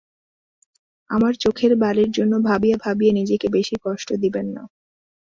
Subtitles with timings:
[1.09, 4.63] আমার চোখের বালির জন্য ভাবিয়া ভাবিয়া নিজেকে বেশি কষ্ট দিবেন না।